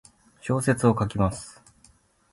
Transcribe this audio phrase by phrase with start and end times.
[0.41, 1.61] 小説を書きます。